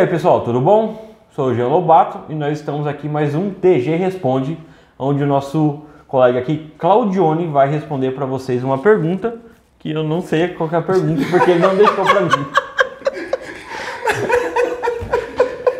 [0.00, 1.10] aí pessoal, tudo bom?
[1.34, 4.58] Sou o Jean Lobato e nós estamos aqui mais um DG Responde,
[4.98, 9.36] onde o nosso colega aqui, Claudione, vai responder para vocês uma pergunta
[9.78, 12.46] que eu não sei qual é a pergunta, porque ele não deixou para mim.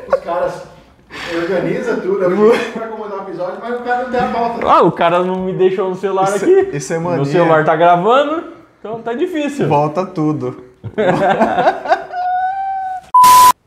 [0.08, 0.62] Os caras
[1.42, 2.18] organizam tudo,
[2.72, 4.66] para acomodar o episódio, mas o cara não tem a pauta.
[4.66, 6.70] Ah, o cara não me deixou no celular Isso- aqui.
[6.76, 7.24] isso é Meu mania.
[7.26, 8.44] celular tá gravando,
[8.78, 9.68] então tá difícil.
[9.68, 10.64] Volta tudo.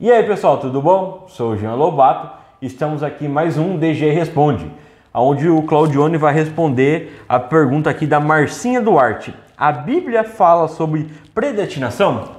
[0.03, 1.27] E aí pessoal, tudo bom?
[1.29, 2.29] Sou o Jean Lobato
[2.61, 4.69] e estamos aqui mais um DG Responde,
[5.13, 9.33] onde o Claudione vai responder a pergunta aqui da Marcinha Duarte.
[9.55, 12.31] A Bíblia fala sobre predestinação?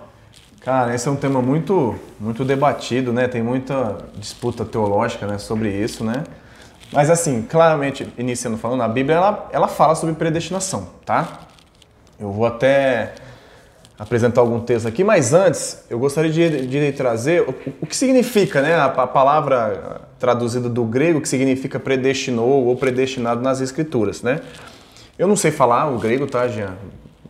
[0.60, 3.28] Cara, esse é um tema muito, muito debatido, né?
[3.28, 6.23] Tem muita disputa teológica né, sobre isso, né?
[6.92, 11.40] Mas assim, claramente, iniciando falando, a Bíblia ela, ela fala sobre predestinação, tá?
[12.20, 13.15] Eu vou até
[13.98, 18.60] apresentar algum texto aqui, mas antes eu gostaria de, de trazer o, o que significa,
[18.60, 18.74] né?
[18.74, 24.40] A, a palavra traduzida do grego que significa predestinou ou predestinado nas escrituras, né?
[25.18, 26.74] Eu não sei falar o grego, tá, Jean?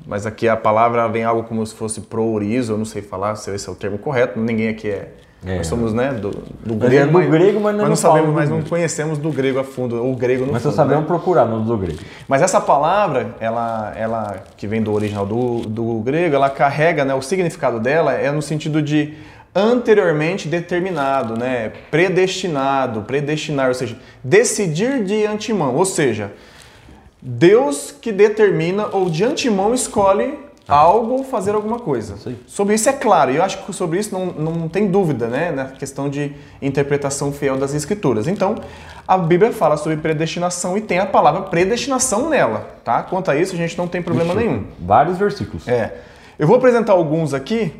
[0.06, 3.50] Mas aqui a palavra vem algo como se fosse proorizo, eu não sei falar se
[3.54, 5.12] esse é o termo correto, ninguém aqui é.
[5.46, 5.58] É.
[5.58, 6.30] Nós somos, né, do,
[6.64, 7.18] do grego.
[7.18, 10.12] é do grego, mas nós não sabemos, mas não conhecemos do grego a fundo, ou
[10.12, 10.78] o grego no Mas só fundo.
[10.78, 10.84] né?
[10.84, 11.98] sabemos procurar no do grego.
[12.26, 17.14] Mas essa palavra, ela, ela que vem do original do, do grego, ela carrega, né,
[17.14, 19.14] o significado dela é no sentido de
[19.54, 26.32] anteriormente determinado, né, predestinado, predestinar, ou seja, decidir de antemão, ou seja,
[27.20, 32.16] Deus que determina ou de antemão escolhe algo ou fazer alguma coisa.
[32.26, 32.38] Aí.
[32.46, 35.50] Sobre isso é claro, e eu acho que sobre isso não, não tem dúvida, né,
[35.50, 38.26] na questão de interpretação fiel das escrituras.
[38.26, 38.56] Então,
[39.06, 43.02] a Bíblia fala sobre predestinação e tem a palavra predestinação nela, tá?
[43.02, 44.64] Quanto a isso, a gente não tem problema nenhum.
[44.80, 45.68] Vários versículos.
[45.68, 45.94] É.
[46.38, 47.72] Eu vou apresentar alguns aqui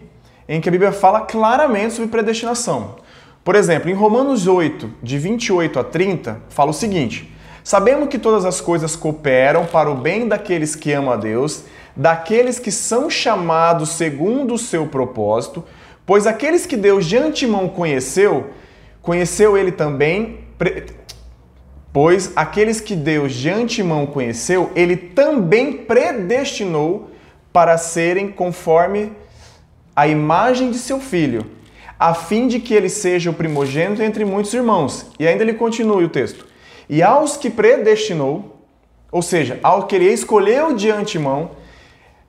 [0.47, 2.97] em que a Bíblia fala claramente sobre predestinação.
[3.43, 8.45] Por exemplo, em Romanos 8, de 28 a 30, fala o seguinte: Sabemos que todas
[8.45, 11.65] as coisas cooperam para o bem daqueles que amam a Deus,
[11.97, 15.65] daqueles que são chamados segundo o seu propósito,
[16.05, 18.51] pois aqueles que Deus de antemão conheceu,
[19.01, 20.41] conheceu ele também.
[20.59, 20.87] pre-
[21.93, 27.11] Pois aqueles que Deus de antemão conheceu, ele também predestinou
[27.53, 29.13] para serem conforme
[29.95, 31.47] a imagem de seu filho,
[31.97, 35.07] a fim de que ele seja o primogênito entre muitos irmãos.
[35.21, 36.45] E ainda ele continua o texto.
[36.89, 38.61] E aos que predestinou,
[39.13, 41.53] ou seja, ao que ele escolheu de antemão,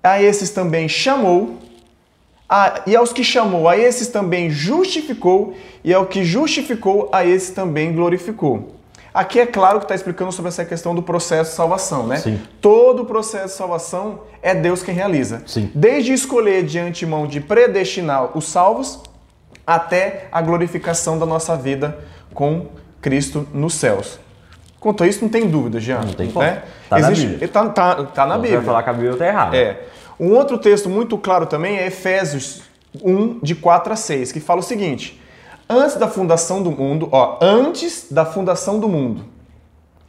[0.05, 1.57] a esses também chamou,
[2.47, 7.49] a- e aos que chamou, a esses também justificou, e ao que justificou, a esses
[7.49, 8.75] também glorificou.
[9.13, 12.17] Aqui é claro que está explicando sobre essa questão do processo de salvação, né?
[12.17, 12.39] Sim.
[12.59, 15.41] Todo o processo de salvação é Deus quem realiza.
[15.47, 15.71] Sim.
[15.73, 18.99] Desde escolher de antemão de predestinar os salvos
[19.65, 21.97] até a glorificação da nossa vida
[22.33, 22.67] com
[23.01, 24.19] Cristo nos céus.
[24.85, 26.01] Quanto a isso, não tem dúvida, Jean.
[26.01, 26.45] Não tem como.
[26.45, 26.61] né?
[26.87, 27.47] Tá na Existe, Bíblia.
[27.47, 28.57] Tá, tá- tá na Bíblia.
[28.57, 29.57] vai falar que a Bíblia tá errada.
[29.57, 29.83] É.
[30.19, 32.61] Um outro texto muito claro também é Efésios
[33.03, 35.19] 1, de 4 a 6, que fala o seguinte:
[35.67, 39.25] Antes da fundação do mundo, ó, antes da fundação do mundo,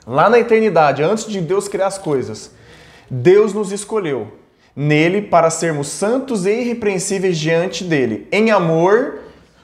[0.06, 2.50] lá na eternidade, antes de Deus criar as coisas,
[3.10, 4.28] Deus nos escolheu
[4.76, 8.28] nele para sermos santos e irrepreensíveis diante dele.
[8.30, 9.20] Em amor,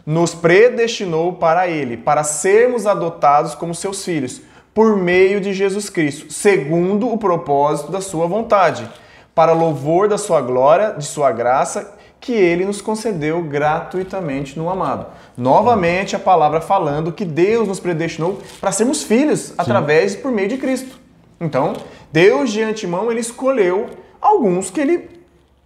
[0.07, 4.41] nos predestinou para ele, para sermos adotados como seus filhos,
[4.75, 8.89] por meio de Jesus Cristo, segundo o propósito da sua vontade,
[9.35, 15.07] para louvor da sua glória, de sua graça, que ele nos concedeu gratuitamente no amado.
[15.37, 20.49] Novamente a palavra falando que Deus nos predestinou para sermos filhos através e por meio
[20.49, 21.01] de Cristo.
[21.41, 21.75] Então,
[22.13, 23.91] Deus de antemão ele escolheu
[24.21, 25.11] alguns que ele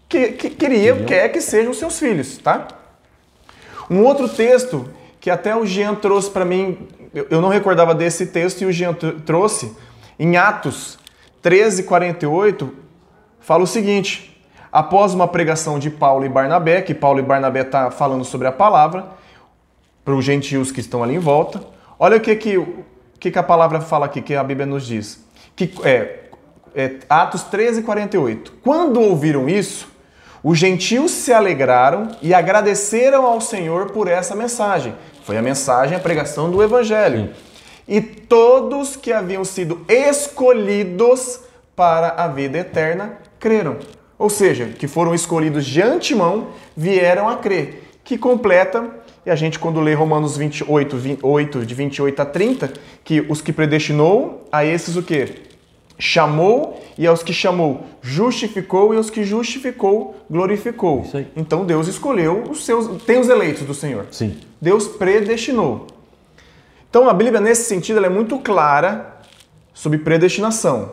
[0.08, 2.68] que, que queria, quer que sejam seus filhos, tá?
[3.90, 4.88] Um outro texto
[5.26, 8.94] que até o Jean trouxe para mim, eu não recordava desse texto e o Jean
[8.94, 9.76] tr- trouxe,
[10.16, 11.00] em Atos
[11.42, 12.72] 13, 48,
[13.40, 14.40] fala o seguinte:
[14.70, 18.52] após uma pregação de Paulo e Barnabé, que Paulo e Barnabé está falando sobre a
[18.52, 19.04] palavra,
[20.04, 21.60] para os gentios que estão ali em volta,
[21.98, 22.64] olha o que, que,
[23.18, 25.26] que, que a palavra fala aqui, que a Bíblia nos diz.
[25.56, 26.20] Que, é,
[26.72, 28.58] é, Atos 13, 48.
[28.62, 29.88] Quando ouviram isso,
[30.40, 34.94] os gentios se alegraram e agradeceram ao Senhor por essa mensagem.
[35.26, 37.30] Foi a mensagem, a pregação do Evangelho.
[37.88, 41.40] E todos que haviam sido escolhidos
[41.74, 43.76] para a vida eterna creram.
[44.16, 47.90] Ou seja, que foram escolhidos de antemão, vieram a crer.
[48.04, 48.88] Que completa,
[49.26, 52.72] e a gente quando lê Romanos 28, 28, de 28 a 30,
[53.02, 55.42] que os que predestinou, a esses o quê?
[55.98, 61.04] Chamou, e aos que chamou, justificou, e aos que justificou, glorificou.
[61.36, 63.02] Então Deus escolheu os seus.
[63.02, 64.06] Tem os eleitos do Senhor.
[64.10, 64.36] Sim.
[64.60, 65.86] Deus predestinou.
[66.88, 69.16] Então a Bíblia, nesse sentido, ela é muito clara
[69.74, 70.92] sobre predestinação.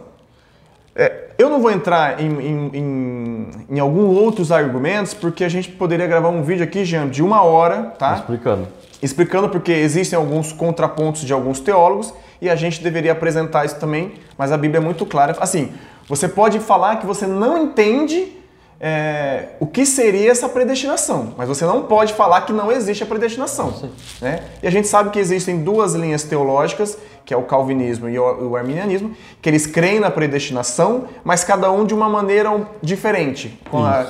[0.95, 5.69] É, eu não vou entrar em, em, em, em alguns outros argumentos, porque a gente
[5.69, 8.15] poderia gravar um vídeo aqui, Jean, de uma hora, tá?
[8.15, 8.67] Explicando.
[9.03, 14.13] Explicando porque existem alguns contrapontos de alguns teólogos e a gente deveria apresentar isso também,
[14.38, 15.35] mas a Bíblia é muito clara.
[15.39, 15.71] Assim,
[16.07, 18.38] você pode falar que você não entende
[18.79, 23.05] é, o que seria essa predestinação, mas você não pode falar que não existe a
[23.05, 23.73] predestinação.
[24.21, 24.41] Né?
[24.61, 28.55] E a gente sabe que existem duas linhas teológicas, que é o calvinismo e o,
[28.57, 32.50] arminianismo, que eles creem na predestinação, mas cada um de uma maneira
[32.81, 34.05] diferente, com a,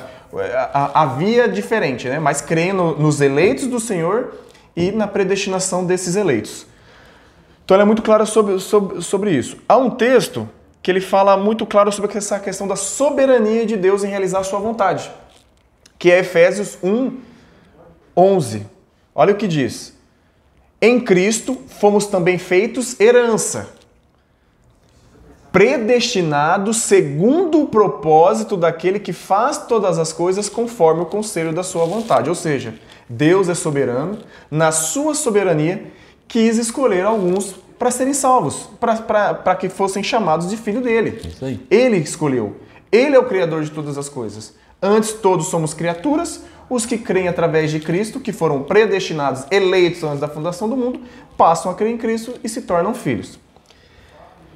[0.73, 2.17] a, a via diferente, né?
[2.19, 4.33] mas creem no- nos eleitos do Senhor
[4.75, 6.65] e na predestinação desses eleitos.
[7.63, 9.57] Então ela é muito clara sobre, sobre, sobre isso.
[9.67, 10.49] Há um texto
[10.81, 14.43] que ele fala muito claro sobre essa questão da soberania de Deus em realizar a
[14.43, 15.09] sua vontade,
[15.97, 17.17] que é Efésios 1,
[18.15, 18.65] 11.
[19.15, 19.93] Olha o que diz.
[20.81, 23.69] Em Cristo fomos também feitos herança,
[25.53, 31.85] predestinados segundo o propósito daquele que faz todas as coisas conforme o conselho da sua
[31.85, 32.27] vontade.
[32.27, 32.73] Ou seja,
[33.07, 34.17] Deus é soberano,
[34.49, 35.93] na sua soberania
[36.27, 41.21] quis escolher alguns para serem salvos, para que fossem chamados de filho dele.
[41.69, 42.55] Ele escolheu.
[42.91, 44.55] Ele é o criador de todas as coisas.
[44.81, 50.19] Antes todos somos criaturas, os que creem através de Cristo, que foram predestinados, eleitos antes
[50.19, 51.01] da fundação do mundo,
[51.37, 53.42] passam a crer em Cristo e se tornam filhos.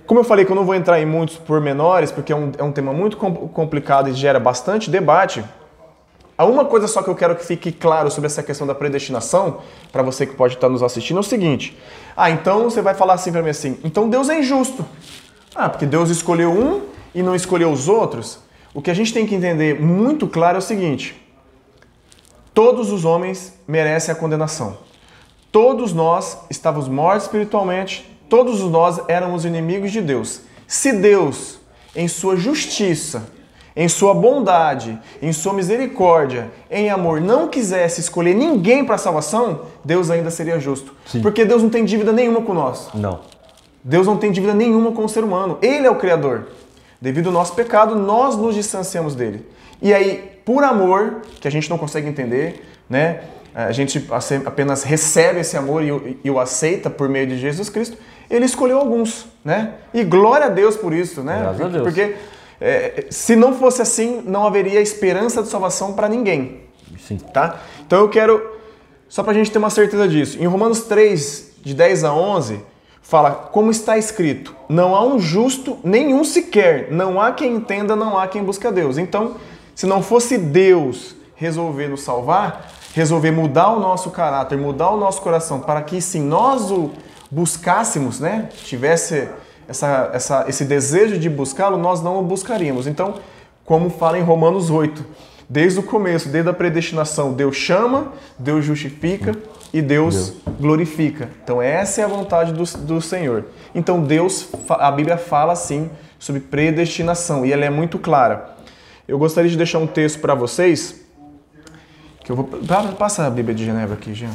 [0.07, 2.63] Como eu falei que eu não vou entrar em muitos pormenores, porque é um, é
[2.63, 5.43] um tema muito com- complicado e gera bastante debate,
[6.37, 9.57] há uma coisa só que eu quero que fique claro sobre essa questão da predestinação,
[9.91, 11.77] para você que pode estar nos assistindo, é o seguinte.
[12.15, 14.85] Ah, então você vai falar assim para mim assim, então Deus é injusto.
[15.53, 16.83] Ah, porque Deus escolheu um
[17.13, 18.39] e não escolheu os outros.
[18.73, 21.21] O que a gente tem que entender muito claro é o seguinte:
[22.53, 24.77] todos os homens merecem a condenação.
[25.51, 30.41] Todos nós estávamos mortos espiritualmente, todos nós éramos inimigos de Deus.
[30.67, 31.59] Se Deus,
[31.95, 33.29] em sua justiça,
[33.75, 39.61] em sua bondade, em sua misericórdia, em amor, não quisesse escolher ninguém para a salvação,
[39.85, 40.93] Deus ainda seria justo.
[41.05, 41.21] Sim.
[41.21, 42.89] Porque Deus não tem dívida nenhuma com nós.
[42.93, 43.19] Não.
[43.83, 45.59] Deus não tem dívida nenhuma com o ser humano.
[45.61, 46.47] Ele é o Criador.
[46.99, 49.47] Devido ao nosso pecado, nós nos distanciamos dele.
[49.79, 53.21] E aí, por amor, que a gente não consegue entender, né?
[53.53, 54.07] A gente
[54.45, 57.97] apenas recebe esse amor e o aceita por meio de Jesus Cristo.
[58.29, 59.75] Ele escolheu alguns, né?
[59.93, 61.39] E glória a Deus por isso, né?
[61.41, 61.83] Graças a Deus.
[61.83, 62.15] Porque
[62.59, 66.67] é, se não fosse assim, não haveria esperança de salvação para ninguém
[66.99, 67.17] Sim.
[67.17, 67.59] tá?
[67.85, 68.55] Então eu quero,
[69.07, 72.61] só para a gente ter uma certeza disso, em Romanos 3, de 10 a 11,
[73.01, 78.17] fala, como está escrito, não há um justo, nenhum sequer, não há quem entenda, não
[78.17, 78.97] há quem busque a Deus.
[78.97, 79.35] Então,
[79.75, 85.21] se não fosse Deus resolver nos salvar, resolver mudar o nosso caráter, mudar o nosso
[85.21, 86.91] coração, para que sim, nós o
[87.31, 88.49] buscássemos, né?
[88.63, 89.27] Tivesse
[89.67, 92.87] essa, essa, esse desejo de buscá-lo, nós não o buscaríamos.
[92.87, 93.15] Então,
[93.65, 95.05] como fala em Romanos 8,
[95.49, 99.35] desde o começo, desde a predestinação, Deus chama, Deus justifica
[99.73, 101.29] e Deus, glorifica.
[101.43, 103.45] Então, essa é a vontade do, do Senhor.
[103.75, 108.55] Então, Deus, a Bíblia fala assim sobre predestinação e ela é muito clara.
[109.07, 111.01] Eu gostaria de deixar um texto para vocês.
[112.23, 112.45] Que eu vou.
[112.45, 114.31] pa- Passa a Bíblia de Genebra aqui, Jean.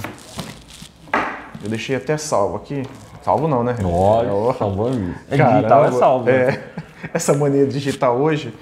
[1.62, 2.83] Eu deixei até salvo aqui.
[3.23, 3.76] Salvo não, né?
[3.85, 4.52] Olha, Ó.
[4.54, 5.14] salvando.
[5.31, 6.31] É Caramba, digital, é salvo.
[6.31, 6.62] é.
[7.14, 8.52] essa mania de digitar hoje.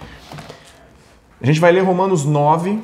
[1.41, 2.83] A gente vai ler Romanos 9.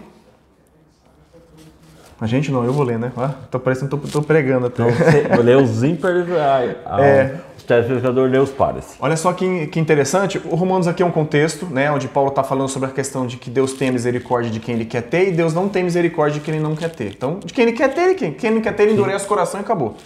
[2.18, 3.12] A gente não, eu vou ler, né?
[3.16, 4.82] Ah, tô parecendo que tô, tô pregando até.
[4.88, 7.40] Então, você vou ler os ímpares, a, a, É.
[7.66, 8.96] telespectador lê os pares.
[9.00, 12.42] Olha só que, que interessante, o Romanos aqui é um contexto, né, onde Paulo está
[12.42, 15.32] falando sobre a questão de que Deus tem misericórdia de quem ele quer ter e
[15.32, 17.08] Deus não tem misericórdia de quem ele não quer ter.
[17.08, 19.28] Então, de quem ele quer ter, ele quem, quem não quer ter, ele endurece o
[19.28, 19.96] coração e acabou.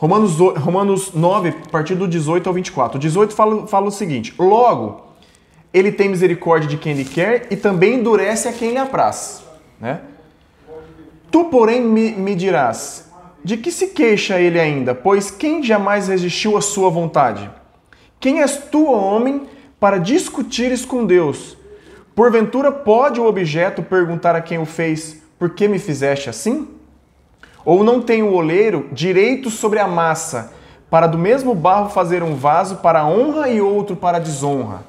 [0.00, 2.96] Romanos, Romanos 9, a partir do 18 ao 24.
[2.96, 5.02] O 18 fala, fala o seguinte: Logo,
[5.74, 9.42] ele tem misericórdia de quem ele quer e também endurece a quem lhe apraz.
[9.78, 10.00] Né?
[11.30, 13.09] Tu, porém, me, me dirás:
[13.44, 14.94] de que se queixa ele ainda?
[14.94, 17.50] Pois quem jamais resistiu à sua vontade?
[18.18, 21.56] Quem és tu, homem, para discutires com Deus?
[22.14, 26.68] Porventura pode o objeto perguntar a quem o fez: Por que me fizeste assim?
[27.64, 30.52] Ou não tem o oleiro direito sobre a massa,
[30.90, 34.82] para do mesmo barro fazer um vaso para a honra e outro para desonra?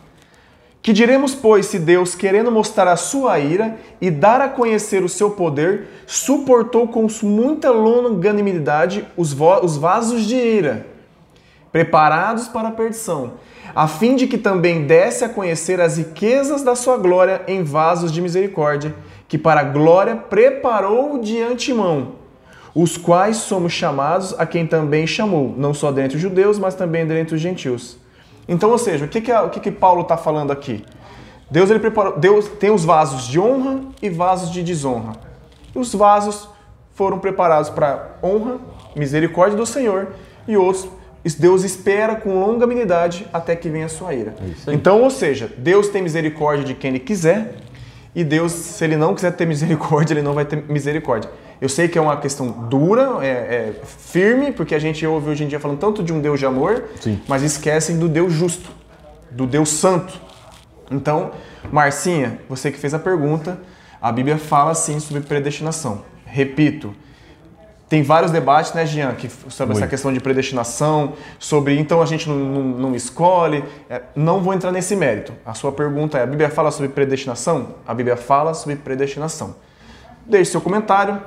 [0.82, 5.10] Que diremos, pois, se Deus, querendo mostrar a sua ira e dar a conhecer o
[5.10, 10.92] seu poder, suportou com muita longanimidade os, os vasos de ira?
[11.72, 13.34] preparados para a perdição,
[13.74, 18.12] a fim de que também desse a conhecer as riquezas da sua glória em vasos
[18.12, 18.94] de misericórdia,
[19.28, 22.16] que para a glória preparou de antemão,
[22.76, 27.06] os quais somos chamados a quem também chamou, não só dentre os judeus, mas também
[27.08, 27.98] dentre os gentios.
[28.48, 30.84] Então, ou seja, o que, que, o que, que Paulo está falando aqui?
[31.50, 35.14] Deus, ele preparou, Deus tem os vasos de honra e vasos de desonra.
[35.76, 36.48] E os vasos
[36.94, 38.58] foram preparados para honra,
[38.96, 40.10] misericórdia do Senhor,
[40.48, 40.90] e outros
[41.38, 44.34] Deus espera com longanimidade até que venha a sua ira.
[44.68, 47.56] Então, ou seja, Deus tem misericórdia de quem ele quiser,
[48.16, 51.30] e Deus, se ele não quiser ter misericórdia, ele não vai ter misericórdia.
[51.62, 55.44] Eu sei que é uma questão dura, é, é firme, porque a gente ouve hoje
[55.44, 57.22] em dia falando tanto de um Deus de amor, Sim.
[57.28, 58.72] mas esquecem do Deus justo,
[59.30, 60.20] do Deus santo.
[60.90, 61.32] Então,
[61.72, 63.60] Marcinha, você que fez a pergunta,
[64.02, 66.04] a Bíblia fala sim sobre predestinação.
[66.26, 66.96] Repito,
[67.88, 72.28] tem vários debates, né, Jean, que, sobre essa questão de predestinação, sobre então a gente
[72.28, 73.64] não, não, não escolhe.
[73.90, 75.34] É, não vou entrar nesse mérito.
[75.46, 77.76] A sua pergunta é: a Bíblia fala sobre predestinação?
[77.86, 79.56] A Bíblia fala sobre predestinação.
[80.26, 81.22] Deixe seu comentário.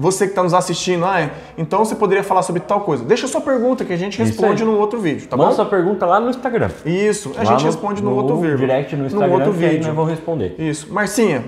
[0.00, 3.04] Você que está nos assistindo, ah, é, então você poderia falar sobre tal coisa.
[3.04, 5.56] Deixa sua pergunta que a gente responde num outro vídeo, tá Manda bom?
[5.56, 6.70] sua pergunta lá no Instagram.
[6.86, 8.56] Isso, a Lá gente no- responde no, no outro vídeo.
[8.56, 9.86] direct no Instagram, Num outro vídeo.
[9.86, 10.54] nós vamos responder.
[10.58, 10.90] Isso.
[10.90, 11.44] Marcinha,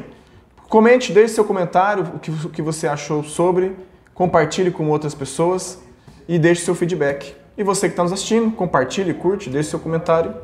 [0.68, 3.74] comente, deixe seu comentário, o que, o que você achou sobre,
[4.14, 5.82] compartilhe com outras pessoas
[6.28, 7.34] e deixe seu feedback.
[7.56, 10.34] E você que está nos assistindo, compartilhe, curte, deixe seu comentário.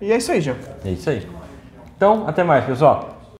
[0.00, 0.54] E é isso aí, Jean.
[0.84, 1.26] É isso aí.
[1.96, 3.15] Então, até mais, pessoal.